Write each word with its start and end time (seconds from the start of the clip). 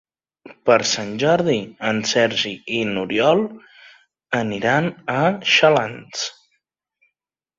Per 0.67 0.75
Sant 0.91 1.09
Jordi 1.23 1.57
en 1.89 1.99
Sergi 2.11 2.53
i 2.77 2.79
n'Oriol 2.93 3.43
aniran 4.39 4.89
a 5.17 5.21
Xalans. 5.57 6.25